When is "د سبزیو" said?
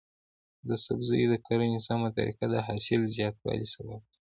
0.67-1.29